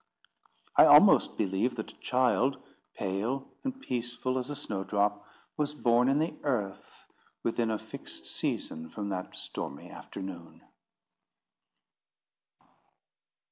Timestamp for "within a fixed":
7.43-8.25